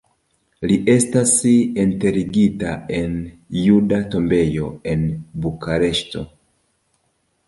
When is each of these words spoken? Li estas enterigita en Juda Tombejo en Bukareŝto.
Li 0.69 0.75
estas 0.93 1.33
enterigita 1.83 2.71
en 2.99 3.13
Juda 3.57 3.99
Tombejo 4.15 4.71
en 4.95 5.05
Bukareŝto. 5.45 6.25